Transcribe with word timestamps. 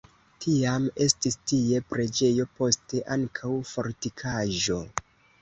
Tiam 0.43 0.85
estis 1.05 1.37
tie 1.51 1.81
preĝejo, 1.91 2.47
poste 2.61 3.03
ankaŭ 3.17 3.53
fortikaĵo. 3.75 4.81